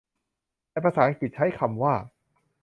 [0.71, 1.93] ในภาษาอังกฤษใช้คำว่า